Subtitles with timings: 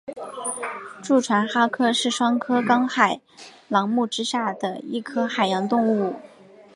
[1.03, 3.21] 蛀船蛤科是双壳纲海
[3.67, 6.15] 螂目之下的一科海洋动物。